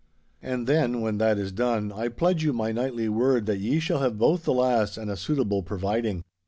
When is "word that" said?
3.07-3.59